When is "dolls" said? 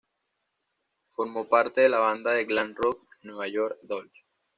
3.83-4.11